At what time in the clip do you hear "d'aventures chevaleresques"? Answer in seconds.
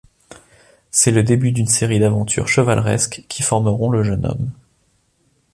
1.99-3.23